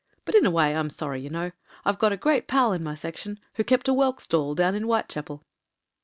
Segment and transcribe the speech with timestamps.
[0.25, 1.51] But in a way I'm sorry, you know.
[1.85, 4.81] I've got a great pal in my section— ^who kept a whelk stall down in
[4.85, 5.45] Whitechapel."